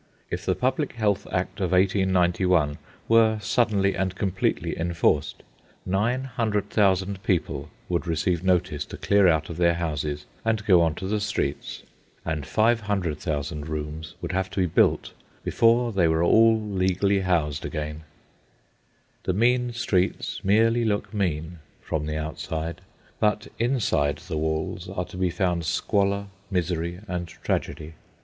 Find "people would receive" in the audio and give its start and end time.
7.21-8.43